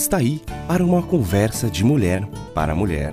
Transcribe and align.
Está 0.00 0.16
aí 0.16 0.40
para 0.66 0.82
uma 0.82 1.02
conversa 1.02 1.68
de 1.68 1.84
mulher 1.84 2.26
para 2.54 2.74
mulher. 2.74 3.12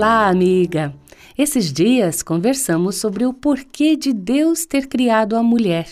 Olá, 0.00 0.30
amiga! 0.30 0.94
Esses 1.36 1.70
dias 1.70 2.22
conversamos 2.22 2.96
sobre 2.96 3.26
o 3.26 3.34
porquê 3.34 3.94
de 3.96 4.14
Deus 4.14 4.64
ter 4.64 4.86
criado 4.86 5.36
a 5.36 5.42
mulher 5.42 5.88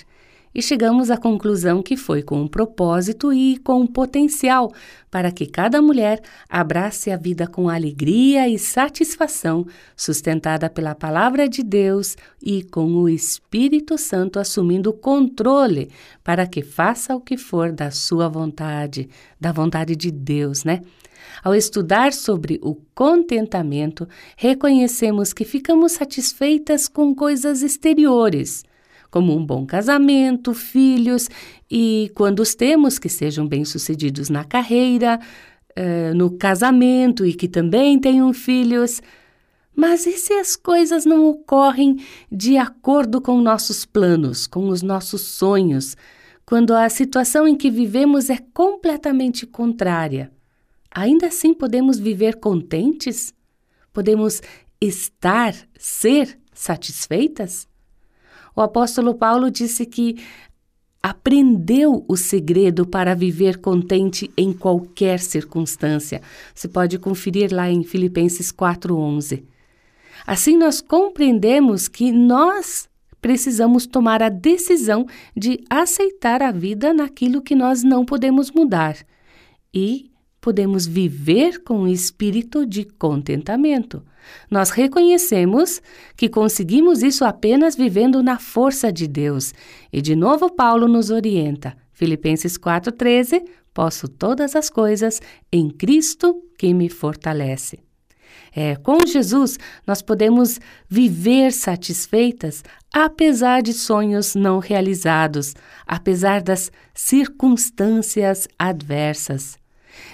e 0.55 0.63
chegamos 0.63 1.11
à 1.11 1.19
conclusão 1.19 1.83
que 1.83 1.95
foi 1.95 2.23
com 2.23 2.41
um 2.41 2.49
propósito 2.49 3.35
e 3.35 3.59
com 3.59 3.83
um 3.83 3.87
potencial 3.87 4.73
para 5.11 5.31
que 5.31 5.45
cada 5.45 5.83
mulher 5.83 6.23
abrace 6.49 7.11
a 7.11 7.19
vida 7.19 7.47
com 7.47 7.69
alegria 7.69 8.49
e 8.49 8.59
satisfação, 8.59 9.67
sustentada 9.95 10.71
pela 10.71 10.95
palavra 10.95 11.47
de 11.47 11.63
Deus 11.63 12.17
e 12.43 12.63
com 12.63 12.87
o 12.95 13.11
Espírito 13.11 13.99
Santo 13.99 14.39
assumindo 14.39 14.89
o 14.89 14.95
controle 14.95 15.91
para 16.25 16.47
que 16.47 16.63
faça 16.63 17.15
o 17.15 17.21
que 17.21 17.37
for 17.37 17.73
da 17.73 17.91
sua 17.91 18.27
vontade, 18.27 19.11
da 19.39 19.53
vontade 19.53 19.95
de 19.95 20.11
Deus, 20.11 20.65
né? 20.65 20.81
Ao 21.43 21.55
estudar 21.55 22.13
sobre 22.13 22.59
o 22.63 22.75
contentamento, 22.95 24.09
reconhecemos 24.37 25.33
que 25.33 25.45
ficamos 25.45 25.93
satisfeitas 25.93 26.89
com 26.89 27.15
coisas 27.15 27.63
exteriores, 27.63 28.65
como 29.11 29.37
um 29.37 29.45
bom 29.45 29.65
casamento, 29.67 30.53
filhos 30.53 31.29
e, 31.71 32.11
quando 32.15 32.41
os 32.41 32.55
temos, 32.55 32.99
que 32.99 33.09
sejam 33.09 33.47
bem-sucedidos 33.47 34.29
na 34.29 34.45
carreira, 34.45 35.19
uh, 35.79 36.15
no 36.15 36.31
casamento 36.31 37.25
e 37.25 37.33
que 37.33 37.49
também 37.49 37.99
tenham 37.99 38.33
filhos. 38.33 39.01
Mas 39.75 40.07
e 40.07 40.13
se 40.13 40.33
as 40.33 40.57
coisas 40.57 41.05
não 41.05 41.25
ocorrem 41.27 41.99
de 42.31 42.57
acordo 42.57 43.21
com 43.21 43.41
nossos 43.41 43.85
planos, 43.85 44.47
com 44.47 44.69
os 44.69 44.83
nossos 44.83 45.23
sonhos, 45.23 45.97
quando 46.45 46.75
a 46.75 46.89
situação 46.89 47.47
em 47.47 47.55
que 47.55 47.71
vivemos 47.71 48.29
é 48.29 48.39
completamente 48.53 49.47
contrária? 49.47 50.33
Ainda 50.91 51.27
assim 51.27 51.55
podemos 51.55 51.99
viver 51.99 52.37
contentes? 52.37 53.35
Podemos 53.93 54.41
estar, 54.81 55.55
ser 55.79 56.39
satisfeitas? 56.53 57.67
O 58.55 58.61
apóstolo 58.61 59.15
Paulo 59.15 59.51
disse 59.51 59.87
que 59.87 60.17
aprendeu 61.03 62.05
o 62.09 62.17
segredo 62.17 62.87
para 62.87 63.15
viver 63.15 63.59
contente 63.59 64.31
em 64.37 64.53
qualquer 64.53 65.21
circunstância. 65.21 66.21
Você 66.55 66.69
pode 66.69 66.99
conferir 66.99 67.53
lá 67.53 67.71
em 67.71 67.83
Filipenses 67.85 68.51
4:11. 68.53 69.45
Assim 70.27 70.57
nós 70.57 70.81
compreendemos 70.81 71.89
que 71.89 72.11
nós 72.11 72.89
precisamos 73.21 73.87
tomar 73.87 74.23
a 74.23 74.29
decisão 74.29 75.07
de 75.37 75.65
aceitar 75.71 76.43
a 76.43 76.51
vida 76.51 76.93
naquilo 76.93 77.43
que 77.43 77.55
nós 77.55 77.83
não 77.83 78.05
podemos 78.05 78.51
mudar 78.51 78.97
e 79.73 80.08
podemos 80.41 80.87
viver 80.87 81.63
com 81.63 81.81
um 81.81 81.89
espírito 81.89 82.65
de 82.65 82.85
contentamento. 82.85 84.03
Nós 84.51 84.71
reconhecemos 84.71 85.81
que 86.17 86.29
conseguimos 86.29 87.03
isso 87.03 87.25
apenas 87.25 87.75
vivendo 87.77 88.23
na 88.23 88.39
força 88.39 88.93
de 88.93 89.07
Deus. 89.07 89.53
E 89.93 90.01
de 90.01 90.15
novo 90.15 90.51
Paulo 90.51 90.87
nos 90.87 91.11
orienta. 91.11 91.77
Filipenses 91.93 92.57
4:13, 92.57 93.43
posso 93.75 94.09
todas 94.09 94.55
as 94.55 94.71
coisas 94.71 95.21
em 95.53 95.69
Cristo 95.69 96.43
que 96.59 96.73
me 96.73 96.89
fortalece. 96.89 97.81
É, 98.55 98.77
com 98.77 98.99
Jesus, 99.07 99.59
nós 99.87 100.01
podemos 100.01 100.59
viver 100.89 101.53
satisfeitas 101.53 102.63
apesar 102.93 103.63
de 103.63 103.73
sonhos 103.73 104.35
não 104.35 104.59
realizados, 104.59 105.55
apesar 105.87 106.43
das 106.43 106.73
circunstâncias 106.95 108.49
adversas. 108.59 109.58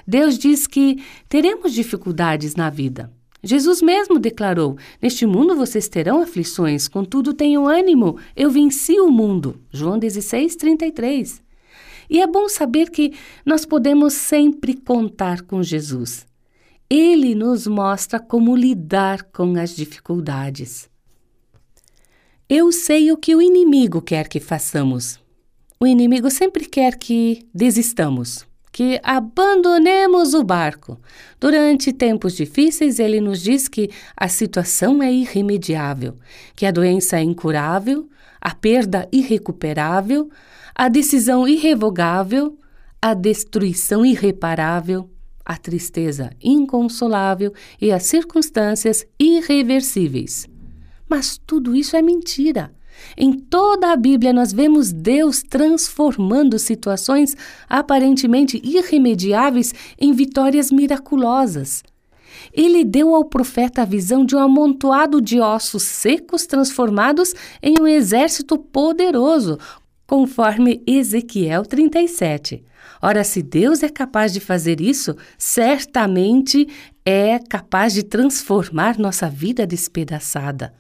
Deus 0.06 0.38
diz 0.38 0.66
que 0.66 1.02
teremos 1.28 1.72
dificuldades 1.72 2.54
na 2.54 2.70
vida. 2.70 3.10
Jesus 3.44 3.82
mesmo 3.82 4.18
declarou: 4.18 4.76
Neste 5.00 5.26
mundo 5.26 5.54
vocês 5.54 5.86
terão 5.86 6.22
aflições, 6.22 6.88
contudo 6.88 7.34
tenham 7.34 7.68
ânimo, 7.68 8.18
eu 8.34 8.50
venci 8.50 8.98
o 8.98 9.10
mundo. 9.10 9.60
João 9.70 9.98
16, 9.98 10.56
33. 10.56 11.42
E 12.08 12.20
é 12.20 12.26
bom 12.26 12.48
saber 12.48 12.90
que 12.90 13.12
nós 13.44 13.64
podemos 13.66 14.14
sempre 14.14 14.74
contar 14.74 15.42
com 15.42 15.62
Jesus. 15.62 16.26
Ele 16.88 17.34
nos 17.34 17.66
mostra 17.66 18.18
como 18.18 18.56
lidar 18.56 19.22
com 19.24 19.58
as 19.58 19.74
dificuldades. 19.74 20.88
Eu 22.48 22.70
sei 22.72 23.10
o 23.10 23.16
que 23.16 23.34
o 23.34 23.42
inimigo 23.42 24.02
quer 24.02 24.28
que 24.28 24.38
façamos. 24.38 25.18
O 25.80 25.86
inimigo 25.86 26.30
sempre 26.30 26.66
quer 26.66 26.96
que 26.98 27.46
desistamos 27.54 28.46
que 28.74 28.98
abandonemos 29.04 30.34
o 30.34 30.42
barco. 30.42 30.98
Durante 31.38 31.92
tempos 31.92 32.34
difíceis, 32.34 32.98
ele 32.98 33.20
nos 33.20 33.40
diz 33.40 33.68
que 33.68 33.88
a 34.16 34.26
situação 34.26 35.00
é 35.00 35.12
irremediável, 35.12 36.18
que 36.56 36.66
a 36.66 36.72
doença 36.72 37.16
é 37.16 37.22
incurável, 37.22 38.08
a 38.40 38.52
perda 38.52 39.08
irrecuperável, 39.12 40.28
a 40.74 40.88
decisão 40.88 41.46
irrevogável, 41.46 42.58
a 43.00 43.14
destruição 43.14 44.04
irreparável, 44.04 45.08
a 45.44 45.56
tristeza 45.56 46.32
inconsolável 46.42 47.54
e 47.80 47.92
as 47.92 48.02
circunstâncias 48.02 49.06
irreversíveis. 49.20 50.48
Mas 51.08 51.38
tudo 51.38 51.76
isso 51.76 51.94
é 51.96 52.02
mentira. 52.02 52.74
Em 53.16 53.32
toda 53.32 53.92
a 53.92 53.96
Bíblia, 53.96 54.32
nós 54.32 54.52
vemos 54.52 54.92
Deus 54.92 55.42
transformando 55.42 56.58
situações 56.58 57.36
aparentemente 57.68 58.60
irremediáveis 58.64 59.72
em 59.98 60.12
vitórias 60.12 60.70
miraculosas. 60.70 61.82
Ele 62.52 62.84
deu 62.84 63.14
ao 63.14 63.24
profeta 63.24 63.82
a 63.82 63.84
visão 63.84 64.24
de 64.24 64.34
um 64.36 64.38
amontoado 64.38 65.20
de 65.20 65.40
ossos 65.40 65.84
secos 65.84 66.46
transformados 66.46 67.34
em 67.62 67.76
um 67.80 67.86
exército 67.86 68.58
poderoso, 68.58 69.58
conforme 70.06 70.82
Ezequiel 70.86 71.64
37. 71.64 72.64
Ora, 73.00 73.24
se 73.24 73.42
Deus 73.42 73.82
é 73.82 73.88
capaz 73.88 74.32
de 74.32 74.40
fazer 74.40 74.80
isso, 74.80 75.16
certamente 75.38 76.68
é 77.04 77.38
capaz 77.38 77.92
de 77.92 78.02
transformar 78.02 78.98
nossa 78.98 79.28
vida 79.28 79.66
despedaçada. 79.66 80.72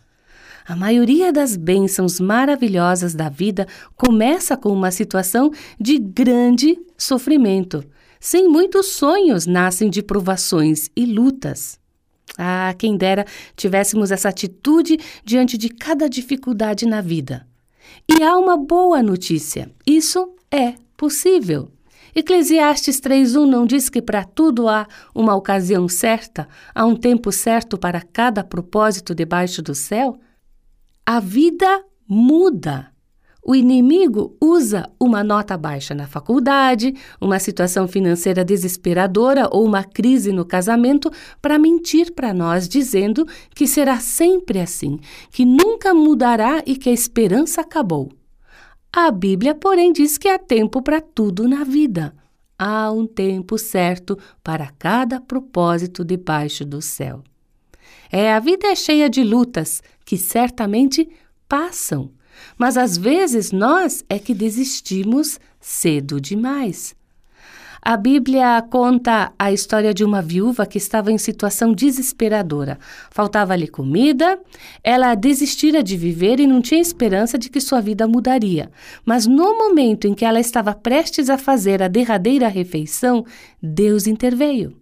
A 0.66 0.74
maioria 0.74 1.30
das 1.30 1.56
bênçãos 1.56 2.18
maravilhosas 2.18 3.14
da 3.14 3.28
vida 3.28 3.66
começa 3.94 4.56
com 4.56 4.70
uma 4.70 4.90
situação 4.90 5.50
de 5.78 5.98
grande 5.98 6.78
sofrimento. 6.96 7.84
Sem 8.18 8.48
muitos 8.48 8.86
sonhos 8.86 9.44
nascem 9.44 9.90
de 9.90 10.02
provações 10.02 10.88
e 10.96 11.04
lutas. 11.04 11.78
Ah, 12.38 12.74
quem 12.78 12.96
dera 12.96 13.26
tivéssemos 13.54 14.10
essa 14.10 14.30
atitude 14.30 14.98
diante 15.22 15.58
de 15.58 15.68
cada 15.68 16.08
dificuldade 16.08 16.86
na 16.86 17.02
vida. 17.02 17.46
E 18.08 18.22
há 18.22 18.38
uma 18.38 18.56
boa 18.56 19.02
notícia: 19.02 19.70
isso 19.86 20.34
é 20.50 20.76
possível. 20.96 21.70
Eclesiastes 22.14 23.00
3:1 23.00 23.44
não 23.44 23.66
diz 23.66 23.90
que 23.90 24.00
para 24.00 24.24
tudo 24.24 24.66
há 24.66 24.86
uma 25.14 25.34
ocasião 25.36 25.86
certa, 25.88 26.48
há 26.74 26.86
um 26.86 26.96
tempo 26.96 27.30
certo 27.30 27.76
para 27.76 28.00
cada 28.00 28.42
propósito 28.42 29.14
debaixo 29.14 29.60
do 29.60 29.74
céu? 29.74 30.18
A 31.06 31.20
vida 31.20 31.84
muda. 32.08 32.90
O 33.44 33.54
inimigo 33.54 34.34
usa 34.40 34.90
uma 34.98 35.22
nota 35.22 35.54
baixa 35.54 35.94
na 35.94 36.06
faculdade, 36.06 36.94
uma 37.20 37.38
situação 37.38 37.86
financeira 37.86 38.42
desesperadora 38.42 39.46
ou 39.52 39.66
uma 39.66 39.84
crise 39.84 40.32
no 40.32 40.46
casamento 40.46 41.10
para 41.42 41.58
mentir 41.58 42.14
para 42.14 42.32
nós, 42.32 42.66
dizendo 42.66 43.26
que 43.54 43.66
será 43.66 44.00
sempre 44.00 44.58
assim, 44.58 44.98
que 45.30 45.44
nunca 45.44 45.92
mudará 45.92 46.62
e 46.64 46.74
que 46.74 46.88
a 46.88 46.94
esperança 46.94 47.60
acabou. 47.60 48.10
A 48.90 49.10
Bíblia, 49.10 49.54
porém, 49.54 49.92
diz 49.92 50.16
que 50.16 50.28
há 50.28 50.38
tempo 50.38 50.80
para 50.80 51.02
tudo 51.02 51.46
na 51.46 51.64
vida. 51.64 52.14
Há 52.58 52.90
um 52.90 53.06
tempo 53.06 53.58
certo 53.58 54.16
para 54.42 54.70
cada 54.78 55.20
propósito 55.20 56.02
debaixo 56.02 56.64
do 56.64 56.80
céu. 56.80 57.22
É, 58.10 58.32
a 58.32 58.40
vida 58.40 58.66
é 58.68 58.74
cheia 58.74 59.08
de 59.08 59.22
lutas 59.22 59.82
que 60.04 60.16
certamente 60.16 61.08
passam, 61.48 62.10
mas 62.56 62.76
às 62.76 62.96
vezes 62.96 63.52
nós 63.52 64.04
é 64.08 64.18
que 64.18 64.34
desistimos 64.34 65.38
cedo 65.60 66.20
demais. 66.20 66.94
A 67.86 67.98
Bíblia 67.98 68.62
conta 68.70 69.30
a 69.38 69.52
história 69.52 69.92
de 69.92 70.02
uma 70.02 70.22
viúva 70.22 70.64
que 70.64 70.78
estava 70.78 71.12
em 71.12 71.18
situação 71.18 71.70
desesperadora. 71.70 72.78
Faltava-lhe 73.10 73.68
comida, 73.68 74.40
ela 74.82 75.14
desistira 75.14 75.82
de 75.82 75.94
viver 75.94 76.40
e 76.40 76.46
não 76.46 76.62
tinha 76.62 76.80
esperança 76.80 77.36
de 77.36 77.50
que 77.50 77.60
sua 77.60 77.82
vida 77.82 78.08
mudaria. 78.08 78.70
Mas 79.04 79.26
no 79.26 79.58
momento 79.58 80.06
em 80.06 80.14
que 80.14 80.24
ela 80.24 80.40
estava 80.40 80.74
prestes 80.74 81.28
a 81.28 81.36
fazer 81.36 81.82
a 81.82 81.88
derradeira 81.88 82.48
refeição, 82.48 83.22
Deus 83.62 84.06
interveio. 84.06 84.74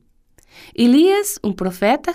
Elias, 0.73 1.41
um 1.43 1.53
profeta, 1.53 2.15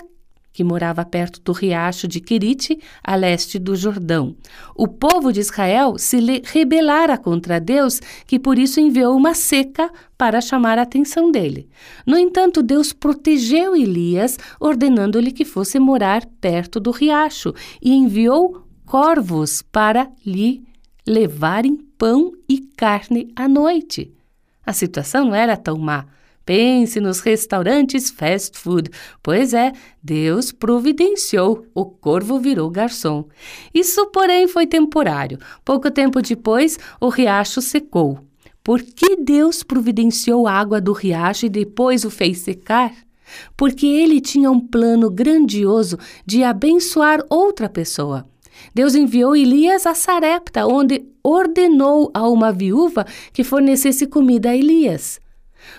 que 0.58 0.64
morava 0.64 1.04
perto 1.04 1.40
do 1.44 1.52
riacho 1.52 2.08
de 2.08 2.18
Quirite, 2.18 2.80
a 3.04 3.14
leste 3.14 3.60
do 3.60 3.76
Jordão. 3.76 4.34
O 4.74 4.88
povo 4.88 5.32
de 5.32 5.38
Israel 5.38 5.96
se 5.96 6.18
rebelara 6.44 7.16
contra 7.16 7.60
Deus, 7.60 8.00
que 8.26 8.40
por 8.40 8.58
isso 8.58 8.80
enviou 8.80 9.16
uma 9.16 9.34
seca 9.34 9.88
para 10.16 10.40
chamar 10.40 10.76
a 10.76 10.82
atenção 10.82 11.30
dele. 11.30 11.68
No 12.04 12.18
entanto, 12.18 12.60
Deus 12.60 12.92
protegeu 12.92 13.76
Elias, 13.76 14.36
ordenando-lhe 14.58 15.30
que 15.30 15.44
fosse 15.44 15.78
morar 15.78 16.26
perto 16.40 16.80
do 16.80 16.90
riacho, 16.90 17.54
e 17.80 17.94
enviou 17.94 18.64
corvos 18.84 19.62
para 19.62 20.10
lhe 20.26 20.64
levarem 21.06 21.76
pão 21.96 22.32
e 22.48 22.58
carne 22.76 23.30
à 23.36 23.46
noite. 23.46 24.12
A 24.66 24.72
situação 24.72 25.26
não 25.26 25.36
era 25.36 25.56
tão 25.56 25.78
má. 25.78 26.04
Pense 26.48 26.98
nos 26.98 27.20
restaurantes 27.20 28.08
fast 28.08 28.56
food. 28.56 28.88
Pois 29.22 29.52
é, 29.52 29.70
Deus 30.02 30.50
providenciou, 30.50 31.66
o 31.74 31.84
corvo 31.84 32.40
virou 32.40 32.70
garçom. 32.70 33.28
Isso, 33.74 34.06
porém, 34.06 34.48
foi 34.48 34.66
temporário. 34.66 35.38
Pouco 35.62 35.90
tempo 35.90 36.22
depois, 36.22 36.78
o 36.98 37.10
riacho 37.10 37.60
secou. 37.60 38.20
Por 38.64 38.80
que 38.80 39.16
Deus 39.16 39.62
providenciou 39.62 40.46
a 40.46 40.52
água 40.52 40.80
do 40.80 40.94
riacho 40.94 41.44
e 41.44 41.50
depois 41.50 42.06
o 42.06 42.10
fez 42.10 42.38
secar? 42.38 42.94
Porque 43.54 43.86
ele 43.86 44.18
tinha 44.18 44.50
um 44.50 44.58
plano 44.58 45.10
grandioso 45.10 45.98
de 46.24 46.42
abençoar 46.44 47.20
outra 47.28 47.68
pessoa. 47.68 48.26
Deus 48.74 48.94
enviou 48.94 49.36
Elias 49.36 49.84
a 49.84 49.94
Sarepta, 49.94 50.66
onde 50.66 51.04
ordenou 51.22 52.10
a 52.14 52.26
uma 52.26 52.50
viúva 52.50 53.04
que 53.34 53.44
fornecesse 53.44 54.06
comida 54.06 54.48
a 54.48 54.56
Elias. 54.56 55.20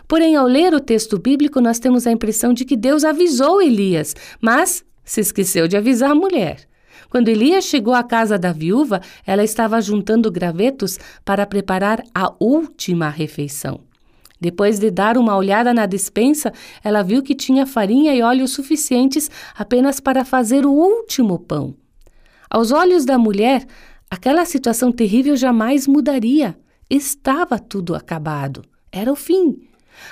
Porém, 0.08 0.36
ao 0.36 0.46
ler 0.46 0.74
o 0.74 0.80
texto 0.80 1.18
bíblico, 1.20 1.62
nós 1.62 1.80
temos 1.80 2.06
a 2.06 2.12
impressão 2.12 2.54
de 2.54 2.66
que 2.66 2.76
Deus 2.76 3.04
avisou 3.04 3.62
Elias, 3.62 4.16
mas 4.42 4.84
se 5.04 5.22
esqueceu 5.22 5.68
de 5.68 5.78
avisar 5.78 6.12
a 6.12 6.16
mulher. 6.16 6.68
Quando 7.10 7.30
Elias 7.30 7.66
chegou 7.66 7.94
à 7.94 8.04
casa 8.04 8.38
da 8.38 8.52
viúva, 8.52 9.02
ela 9.26 9.44
estava 9.44 9.82
juntando 9.82 10.32
gravetos 10.32 11.00
para 11.26 11.46
preparar 11.46 12.04
a 12.14 12.32
última 12.40 13.10
refeição. 13.10 13.82
Depois 14.40 14.80
de 14.80 14.90
dar 14.90 15.18
uma 15.18 15.36
olhada 15.36 15.74
na 15.74 15.86
despensa, 15.86 16.54
ela 16.84 17.04
viu 17.04 17.22
que 17.22 17.36
tinha 17.36 17.66
farinha 17.66 18.16
e 18.16 18.22
óleo 18.22 18.48
suficientes 18.48 19.30
apenas 19.56 20.00
para 20.00 20.24
fazer 20.24 20.66
o 20.66 20.72
último 20.72 21.40
pão. 21.40 21.76
Aos 22.50 22.72
olhos 22.72 23.06
da 23.06 23.18
mulher, 23.18 23.66
aquela 24.10 24.46
situação 24.46 24.92
terrível 24.92 25.36
jamais 25.36 25.88
mudaria. 25.88 26.58
Estava 26.90 27.60
tudo 27.60 27.94
acabado. 27.94 28.64
Era 28.92 29.12
o 29.12 29.16
fim. 29.16 29.69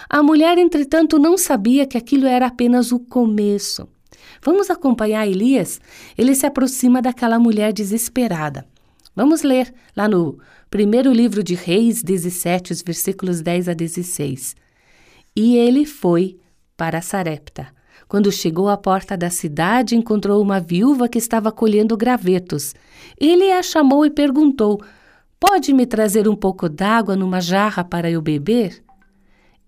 A 0.10 0.24
mulher, 0.24 0.58
entretanto, 0.58 1.20
não 1.20 1.38
sabia 1.38 1.86
que 1.86 1.98
aquilo 1.98 2.26
era 2.26 2.48
apenas 2.48 2.92
o 2.92 3.00
começo. 3.00 3.88
Vamos 4.42 4.70
acompanhar 4.70 5.28
Elias? 5.28 5.80
Ele 6.18 6.36
se 6.36 6.46
aproxima 6.46 7.02
daquela 7.02 7.40
mulher 7.40 7.74
desesperada. 7.74 8.66
Vamos 9.16 9.42
ler 9.42 9.74
lá 9.96 10.08
no 10.08 10.38
primeiro 10.70 11.12
livro 11.12 11.44
de 11.44 11.56
Reis 11.56 12.04
17, 12.04 12.72
os 12.72 12.82
versículos 12.82 13.42
10 13.42 13.70
a 13.70 13.74
16. 13.74 14.56
E 15.36 15.58
ele 15.58 15.86
foi 15.86 16.38
para 16.76 17.02
Sarepta. 17.02 17.68
Quando 18.08 18.32
chegou 18.32 18.70
à 18.70 18.78
porta 18.78 19.18
da 19.18 19.30
cidade, 19.30 19.96
encontrou 19.96 20.42
uma 20.42 20.60
viúva 20.60 21.10
que 21.10 21.18
estava 21.18 21.52
colhendo 21.52 21.98
gravetos. 21.98 22.74
Ele 23.20 23.52
a 23.52 23.62
chamou 23.62 24.06
e 24.06 24.10
perguntou: 24.10 24.82
Pode 25.40 25.74
me 25.74 25.86
trazer 25.86 26.28
um 26.28 26.36
pouco 26.36 26.70
d'água 26.70 27.16
numa 27.16 27.42
jarra 27.42 27.84
para 27.84 28.10
eu 28.10 28.22
beber? 28.22 28.82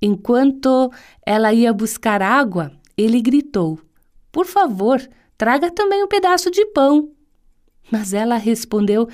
Enquanto 0.01 0.92
ela 1.25 1.54
ia 1.54 1.74
buscar 1.74 2.22
água, 2.22 2.72
ele 2.98 3.22
gritou: 3.22 3.80
Por 4.31 4.46
favor, 4.46 5.01
traga 5.38 5.69
também 5.72 6.04
um 6.04 6.07
pedaço 6.07 6.50
de 6.50 6.66
pão. 6.68 7.10
Mas 7.92 8.13
ela 8.13 8.38
respondeu: 8.38 9.07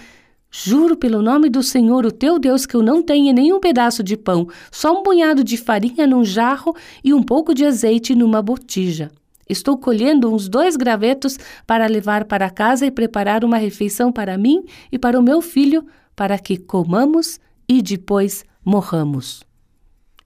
Juro 0.52 0.96
pelo 0.96 1.22
nome 1.22 1.50
do 1.50 1.62
Senhor, 1.62 2.06
o 2.06 2.12
teu 2.12 2.40
Deus, 2.40 2.66
que 2.66 2.76
eu 2.76 2.82
não 2.82 3.02
tenho 3.02 3.34
nenhum 3.34 3.60
pedaço 3.60 4.02
de 4.02 4.16
pão, 4.16 4.48
só 4.72 4.98
um 4.98 5.04
punhado 5.04 5.44
de 5.44 5.58
farinha 5.58 6.08
num 6.08 6.24
jarro 6.24 6.74
e 7.04 7.14
um 7.14 7.22
pouco 7.22 7.54
de 7.54 7.66
azeite 7.66 8.16
numa 8.16 8.42
botija. 8.42 9.12
Estou 9.50 9.78
colhendo 9.78 10.34
uns 10.34 10.50
dois 10.50 10.76
gravetos 10.76 11.38
para 11.68 11.86
levar 11.88 12.26
para 12.26 12.50
casa 12.50 12.86
e 12.86 12.92
preparar 12.92 13.44
uma 13.44 13.58
refeição 13.58 14.12
para 14.12 14.38
mim 14.38 14.64
e 14.92 14.98
para 14.98 15.20
o 15.20 15.24
meu 15.24 15.42
filho, 15.42 15.86
para 16.16 16.40
que 16.40 16.58
comamos 16.58 17.40
e 17.68 17.82
depois 17.82 18.44
morramos. 18.64 19.44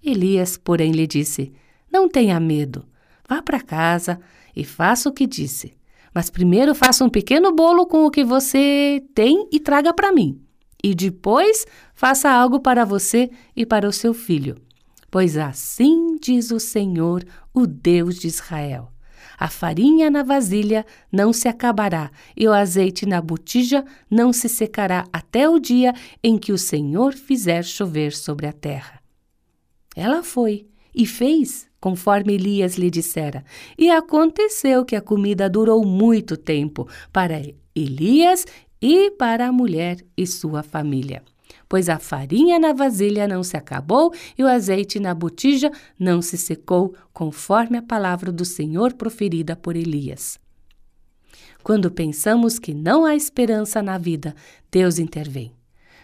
Elias, 0.04 0.58
porém, 0.58 0.92
lhe 0.92 1.06
disse: 1.06 1.52
Não 1.92 2.08
tenha 2.08 2.40
medo. 2.40 2.86
Vá 3.28 3.42
para 3.42 3.62
casa 3.62 4.20
e 4.56 4.64
faça 4.64 5.10
o 5.10 5.14
que 5.14 5.28
disse. 5.28 5.78
Mas 6.14 6.30
primeiro 6.30 6.74
faça 6.74 7.04
um 7.04 7.10
pequeno 7.10 7.54
bolo 7.54 7.86
com 7.86 8.06
o 8.06 8.12
que 8.12 8.24
você 8.24 9.04
tem 9.14 9.48
e 9.52 9.60
traga 9.60 9.94
para 9.94 10.12
mim. 10.12 10.42
E 10.84 10.96
depois 10.96 11.66
faça 11.94 12.30
algo 12.30 12.60
para 12.60 12.86
você 12.86 13.30
e 13.56 13.66
para 13.66 13.88
o 13.88 13.94
seu 13.94 14.14
filho. 14.14 14.58
Pois 15.12 15.38
assim 15.38 16.16
diz 16.22 16.52
o 16.52 16.60
Senhor, 16.60 17.26
o 17.54 17.68
Deus 17.68 18.16
de 18.16 18.28
Israel. 18.28 18.92
A 19.38 19.48
farinha 19.48 20.10
na 20.10 20.22
vasilha 20.22 20.86
não 21.12 21.32
se 21.32 21.48
acabará, 21.48 22.12
e 22.36 22.48
o 22.48 22.54
azeite 22.54 23.06
na 23.06 23.22
botija 23.22 23.86
não 24.10 24.34
se 24.34 24.50
secará 24.50 25.06
até 25.14 25.48
o 25.50 25.60
dia 25.60 25.94
em 26.22 26.38
que 26.38 26.52
o 26.52 26.58
Senhor 26.58 27.14
fizer 27.14 27.64
chover 27.64 28.12
sobre 28.14 28.48
a 28.48 28.54
terra. 28.54 28.99
Ela 30.00 30.24
foi 30.24 30.66
e 30.96 31.06
fez 31.06 31.68
conforme 31.78 32.36
Elias 32.36 32.76
lhe 32.78 32.90
dissera. 32.90 33.44
E 33.78 33.90
aconteceu 33.90 34.86
que 34.86 34.96
a 34.96 35.02
comida 35.02 35.50
durou 35.50 35.86
muito 35.86 36.38
tempo 36.38 36.88
para 37.12 37.42
Elias 37.76 38.46
e 38.82 39.12
para 39.12 39.48
a 39.48 39.52
mulher 39.52 39.98
e 40.16 40.26
sua 40.26 40.64
família. 40.64 41.22
Pois 41.68 41.90
a 41.90 42.00
farinha 42.00 42.58
na 42.58 42.72
vasilha 42.72 43.28
não 43.28 43.44
se 43.44 43.58
acabou 43.58 44.14
e 44.38 44.44
o 44.44 44.48
azeite 44.48 45.02
na 45.02 45.14
botija 45.14 45.70
não 46.00 46.22
se 46.22 46.38
secou, 46.38 46.96
conforme 47.12 47.78
a 47.78 47.82
palavra 47.82 48.32
do 48.32 48.46
Senhor 48.46 48.94
proferida 48.94 49.54
por 49.54 49.76
Elias. 49.76 50.40
Quando 51.62 51.92
pensamos 51.92 52.58
que 52.58 52.74
não 52.74 53.04
há 53.04 53.18
esperança 53.18 53.84
na 53.84 53.98
vida, 53.98 54.34
Deus 54.72 54.98
intervém. 54.98 55.59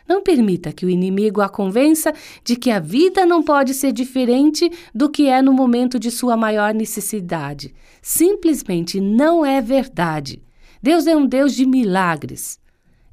Não 0.07 0.21
permita 0.21 0.71
que 0.71 0.85
o 0.85 0.89
inimigo 0.89 1.41
a 1.41 1.49
convença 1.49 2.13
de 2.43 2.55
que 2.55 2.69
a 2.69 2.79
vida 2.79 3.25
não 3.25 3.41
pode 3.41 3.73
ser 3.73 3.91
diferente 3.91 4.71
do 4.93 5.09
que 5.09 5.27
é 5.27 5.41
no 5.41 5.51
momento 5.51 5.97
de 5.97 6.11
sua 6.11 6.37
maior 6.37 6.73
necessidade. 6.73 7.73
Simplesmente 8.01 9.01
não 9.01 9.45
é 9.45 9.61
verdade. 9.61 10.41
Deus 10.81 11.07
é 11.07 11.15
um 11.15 11.25
Deus 11.25 11.55
de 11.55 11.65
milagres. 11.65 12.59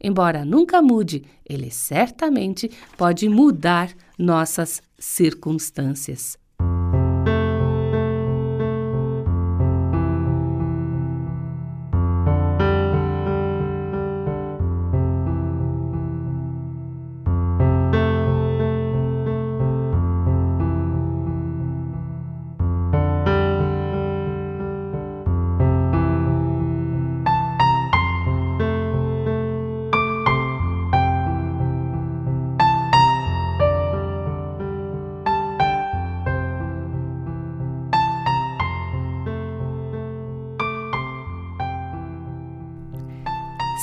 Embora 0.03 0.45
nunca 0.45 0.83
mude, 0.83 1.23
ele 1.49 1.71
certamente 1.71 2.71
pode 2.99 3.29
mudar 3.29 3.91
nossas 4.19 4.83
circunstâncias. 4.99 6.42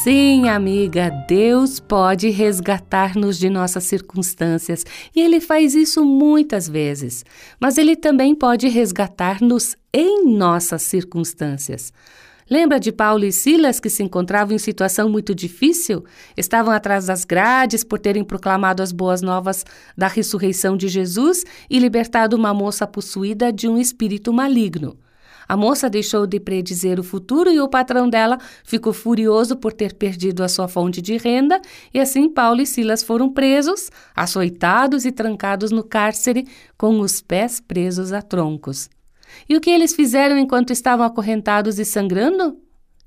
Sim, 0.03 0.47
amiga, 0.47 1.09
Deus 1.27 1.77
pode 1.77 2.29
resgatar-nos 2.29 3.37
de 3.37 3.49
nossas 3.49 3.83
circunstâncias 3.83 4.85
e 5.13 5.19
Ele 5.19 5.41
faz 5.41 5.75
isso 5.75 6.05
muitas 6.05 6.69
vezes, 6.69 7.25
mas 7.59 7.77
Ele 7.77 7.97
também 7.97 8.33
pode 8.33 8.69
resgatar-nos 8.69 9.75
em 9.93 10.25
nossas 10.25 10.83
circunstâncias. 10.83 11.91
Lembra 12.49 12.79
de 12.79 12.93
Paulo 12.93 13.25
e 13.25 13.31
Silas 13.33 13.77
que 13.77 13.89
se 13.89 14.01
encontravam 14.01 14.55
em 14.55 14.57
situação 14.57 15.09
muito 15.09 15.35
difícil? 15.35 16.05
Estavam 16.37 16.73
atrás 16.73 17.07
das 17.07 17.25
grades 17.25 17.83
por 17.83 17.99
terem 17.99 18.23
proclamado 18.23 18.81
as 18.81 18.93
boas 18.93 19.21
novas 19.21 19.65
da 19.97 20.07
ressurreição 20.07 20.77
de 20.77 20.87
Jesus 20.87 21.43
e 21.69 21.77
libertado 21.77 22.37
uma 22.37 22.53
moça 22.53 22.87
possuída 22.87 23.51
de 23.51 23.67
um 23.67 23.77
espírito 23.77 24.31
maligno. 24.31 24.97
A 25.49 25.57
moça 25.57 25.89
deixou 25.89 26.27
de 26.27 26.39
predizer 26.39 26.99
o 26.99 27.03
futuro 27.03 27.49
e 27.49 27.59
o 27.59 27.67
patrão 27.67 28.07
dela 28.07 28.37
ficou 28.63 28.93
furioso 28.93 29.55
por 29.55 29.73
ter 29.73 29.95
perdido 29.95 30.43
a 30.43 30.47
sua 30.47 30.67
fonte 30.67 31.01
de 31.01 31.17
renda, 31.17 31.59
e 31.91 31.99
assim 31.99 32.29
Paulo 32.29 32.61
e 32.61 32.67
Silas 32.67 33.01
foram 33.01 33.33
presos, 33.33 33.89
açoitados 34.15 35.05
e 35.05 35.11
trancados 35.11 35.71
no 35.71 35.83
cárcere, 35.83 36.47
com 36.77 36.99
os 36.99 37.19
pés 37.19 37.59
presos 37.59 38.13
a 38.13 38.21
troncos. 38.21 38.91
E 39.49 39.57
o 39.57 39.59
que 39.59 39.71
eles 39.71 39.95
fizeram 39.95 40.37
enquanto 40.37 40.69
estavam 40.69 41.03
acorrentados 41.03 41.79
e 41.79 41.85
sangrando? 41.85 42.55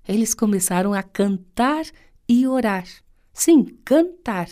Eles 0.09 0.35
começaram 0.35 0.93
a 0.93 1.03
cantar 1.03 1.85
e 2.29 2.45
orar. 2.45 2.87
Sim, 3.33 3.65
cantar. 3.85 4.49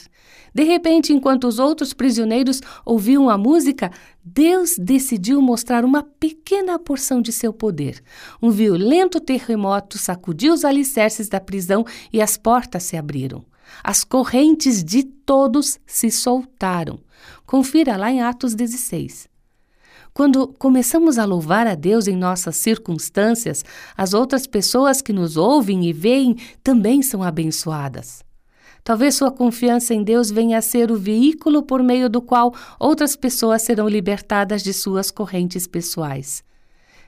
De 0.55 0.65
repente, 0.65 1.13
enquanto 1.13 1.45
os 1.45 1.59
outros 1.59 1.93
prisioneiros 1.93 2.61
ouviam 2.85 3.29
a 3.29 3.37
música, 3.37 3.91
Deus 4.25 4.77
decidiu 4.79 5.41
mostrar 5.43 5.85
uma 5.85 6.03
pequena 6.03 6.79
porção 6.79 7.21
de 7.21 7.31
seu 7.31 7.53
poder. 7.53 8.03
Um 8.41 8.51
violento 8.51 9.21
terremoto 9.21 9.99
sacudiu 9.99 10.55
os 10.55 10.65
alicerces 10.65 11.29
da 11.29 11.41
prisão 11.41 11.85
e 12.13 12.23
as 12.23 12.37
portas 12.37 12.85
se 12.85 12.97
abriram. 12.97 13.45
As 13.85 14.03
correntes 14.03 14.83
de 14.83 15.05
todos 15.05 15.79
se 15.87 16.11
soltaram. 16.11 16.99
Confira 17.47 17.97
lá 17.97 18.11
em 18.11 18.23
Atos 18.23 18.55
16. 18.55 19.29
Quando 20.13 20.49
começamos 20.49 21.19
a 21.19 21.25
louvar 21.25 21.67
a 21.67 21.75
Deus 21.75 22.09
em 22.09 22.17
nossas 22.17 22.57
circunstâncias, 22.57 23.65
as 23.97 24.13
outras 24.13 24.47
pessoas 24.47 25.01
que 25.01 25.13
nos 25.13 25.37
ouvem 25.37 25.87
e 25.87 25.93
veem 25.93 26.37
também 26.65 27.01
são 27.01 27.23
abençoadas. 27.23 28.25
Talvez 28.83 29.15
sua 29.15 29.31
confiança 29.31 29.95
em 29.95 30.03
Deus 30.03 30.31
venha 30.31 30.59
a 30.59 30.63
ser 30.63 30.91
o 30.91 30.97
veículo 30.97 31.63
por 31.63 31.83
meio 31.83 32.09
do 32.09 32.23
qual 32.23 32.55
outras 32.79 33.15
pessoas 33.15 33.63
serão 33.63 33.89
libertadas 33.89 34.63
de 34.63 34.73
suas 34.73 35.11
correntes 35.11 35.67
pessoais. 35.67 36.43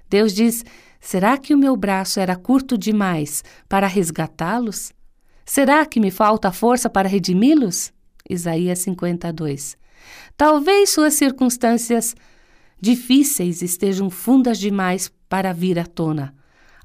Deus 0.09 0.35
diz: 0.35 0.65
Será 1.01 1.39
que 1.39 1.55
o 1.55 1.59
meu 1.59 1.77
braço 1.77 2.21
era 2.21 2.37
curto 2.37 2.77
demais 2.77 3.43
para 3.69 3.87
resgatá-los? 3.87 4.93
Será 5.45 5.85
que 5.85 5.99
me 5.99 6.11
falta 6.11 6.53
força 6.53 6.89
para 6.89 7.09
redimi-los? 7.09 7.93
Isaías 8.29 8.79
52. 8.81 9.77
Talvez 10.37 10.91
suas 10.91 11.15
circunstâncias 11.15 12.15
difíceis 12.81 13.63
estejam 13.63 14.11
fundas 14.11 14.59
demais 14.59 15.11
para 15.29 15.53
vir 15.53 15.79
à 15.79 15.87
tona, 15.87 16.35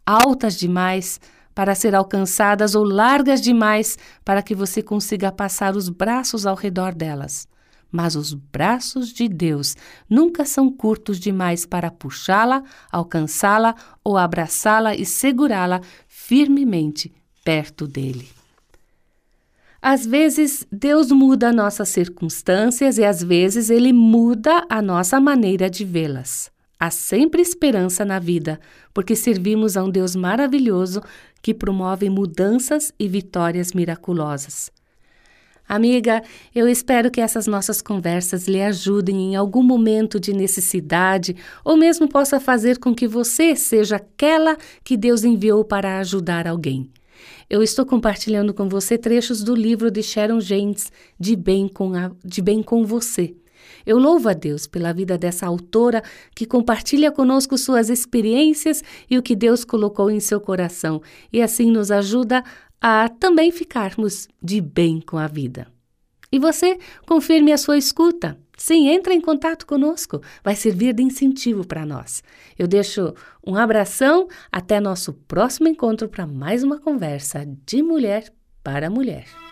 altas 0.05 0.57
demais 0.57 1.19
para 1.57 1.73
ser 1.73 1.95
alcançadas 1.95 2.75
ou 2.75 2.83
largas 2.83 3.41
demais 3.41 3.97
para 4.23 4.43
que 4.43 4.53
você 4.53 4.79
consiga 4.83 5.31
passar 5.31 5.75
os 5.75 5.89
braços 5.89 6.45
ao 6.45 6.53
redor 6.53 6.93
delas. 6.93 7.47
Mas 7.91 8.15
os 8.15 8.31
braços 8.31 9.11
de 9.11 9.27
Deus 9.27 9.75
nunca 10.07 10.45
são 10.45 10.71
curtos 10.71 11.19
demais 11.19 11.65
para 11.65 11.89
puxá-la, 11.89 12.61
alcançá-la 12.91 13.73
ou 14.03 14.17
abraçá-la 14.17 14.95
e 14.95 15.03
segurá-la 15.03 15.81
firmemente 16.07 17.11
perto 17.43 17.87
dele. 17.87 18.29
Às 19.81 20.05
vezes, 20.05 20.63
Deus 20.71 21.11
muda 21.11 21.51
nossas 21.51 21.89
circunstâncias 21.89 22.99
e 22.99 23.03
às 23.03 23.23
vezes 23.23 23.71
ele 23.71 23.91
muda 23.91 24.63
a 24.69 24.79
nossa 24.79 25.19
maneira 25.19 25.71
de 25.71 25.83
vê-las. 25.83 26.51
Há 26.79 26.91
sempre 26.91 27.41
esperança 27.41 28.05
na 28.05 28.19
vida, 28.19 28.59
porque 28.93 29.15
servimos 29.15 29.75
a 29.75 29.83
um 29.83 29.89
Deus 29.89 30.15
maravilhoso 30.15 31.01
que 31.47 31.53
promove 31.53 32.09
mudanças 32.09 32.91
e 32.99 33.07
vitórias 33.07 33.71
miraculosas. 33.71 34.69
Amiga, 35.65 36.21
eu 36.53 36.67
espero 36.67 37.09
que 37.09 37.21
essas 37.21 37.47
nossas 37.47 37.81
conversas 37.81 38.49
lhe 38.49 38.61
ajudem 38.61 39.31
em 39.31 39.35
algum 39.37 39.63
momento 39.63 40.19
de 40.19 40.33
necessidade 40.33 41.37
ou 41.63 41.77
mesmo 41.77 42.05
possa 42.09 42.37
fazer 42.37 42.79
com 42.79 42.93
que 42.93 43.07
você 43.07 43.55
seja 43.55 43.95
aquela 43.95 44.57
que 44.83 44.97
Deus 44.97 45.23
enviou 45.23 45.63
para 45.63 45.99
ajudar 45.99 46.45
alguém. 46.49 46.91
Eu 47.49 47.63
estou 47.63 47.85
compartilhando 47.85 48.53
com 48.53 48.67
você 48.67 48.97
trechos 48.97 49.41
do 49.41 49.55
livro 49.55 49.89
de 49.89 50.03
Sharon 50.03 50.41
James, 50.41 50.91
De 51.17 51.33
Bem 51.33 51.69
com, 51.69 51.93
a, 51.93 52.11
de 52.25 52.41
Bem 52.41 52.61
com 52.61 52.83
Você. 52.83 53.37
Eu 53.85 53.97
louvo 53.97 54.29
a 54.29 54.33
Deus 54.33 54.67
pela 54.67 54.93
vida 54.93 55.17
dessa 55.17 55.45
autora 55.45 56.03
que 56.35 56.45
compartilha 56.45 57.11
conosco 57.11 57.57
suas 57.57 57.89
experiências 57.89 58.83
e 59.09 59.17
o 59.17 59.23
que 59.23 59.35
Deus 59.35 59.63
colocou 59.63 60.09
em 60.09 60.19
seu 60.19 60.39
coração, 60.39 61.01
e 61.31 61.41
assim 61.41 61.71
nos 61.71 61.91
ajuda 61.91 62.43
a 62.81 63.09
também 63.09 63.51
ficarmos 63.51 64.27
de 64.41 64.61
bem 64.61 65.01
com 65.01 65.17
a 65.17 65.27
vida. 65.27 65.67
E 66.31 66.39
você, 66.39 66.77
confirme 67.05 67.53
a 67.53 67.57
sua 67.57 67.77
escuta. 67.77 68.37
Sim, 68.57 68.89
entre 68.89 69.13
em 69.13 69.21
contato 69.21 69.65
conosco, 69.65 70.19
vai 70.43 70.55
servir 70.55 70.93
de 70.93 71.03
incentivo 71.03 71.65
para 71.65 71.85
nós. 71.85 72.23
Eu 72.57 72.67
deixo 72.67 73.13
um 73.45 73.55
abração, 73.55 74.27
até 74.51 74.79
nosso 74.79 75.13
próximo 75.13 75.67
encontro 75.67 76.09
para 76.09 76.25
mais 76.25 76.63
uma 76.63 76.79
conversa 76.79 77.47
de 77.65 77.83
mulher 77.83 78.33
para 78.63 78.89
mulher. 78.89 79.46